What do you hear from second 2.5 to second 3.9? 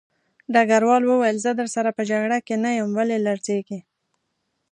نه یم ولې لړزېږې